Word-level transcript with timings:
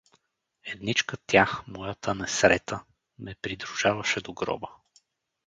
Едничка 0.63 1.17
тя— 1.25 1.49
моята 1.67 2.15
несрета— 2.15 2.83
ме 3.19 3.35
придружаваше 3.41 4.21
до 4.21 4.33
гроба. 4.33 4.69